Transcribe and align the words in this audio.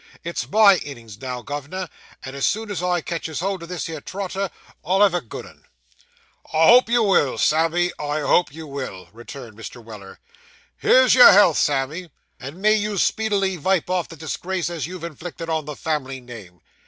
It's 0.23 0.49
my 0.49 0.77
innings 0.77 1.21
now, 1.21 1.43
gov'nor, 1.43 1.87
and 2.23 2.35
as 2.35 2.47
soon 2.47 2.71
as 2.71 2.81
I 2.81 3.01
catches 3.01 3.39
hold 3.39 3.61
o' 3.61 3.67
this 3.67 3.87
'ere 3.87 4.01
Trotter, 4.01 4.49
I'll 4.83 5.03
have 5.03 5.13
a 5.13 5.21
good 5.21 5.45
'un.' 5.45 5.65
'I 6.51 6.65
hope 6.69 6.89
you 6.89 7.03
will, 7.03 7.37
Sammy. 7.37 7.91
I 7.99 8.21
hope 8.21 8.51
you 8.51 8.65
will,' 8.65 9.09
returned 9.13 9.55
Mr. 9.55 9.79
Weller. 9.83 10.17
'Here's 10.75 11.13
your 11.13 11.31
health, 11.31 11.59
Sammy, 11.59 12.09
and 12.39 12.59
may 12.59 12.73
you 12.73 12.97
speedily 12.97 13.57
vipe 13.57 13.91
off 13.91 14.07
the 14.09 14.15
disgrace 14.15 14.71
as 14.71 14.87
you've 14.87 15.03
inflicted 15.03 15.49
on 15.51 15.65
the 15.65 15.75
family 15.75 16.19
name. 16.19 16.61